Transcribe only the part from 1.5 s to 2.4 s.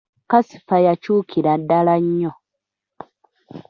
ddala nnyo.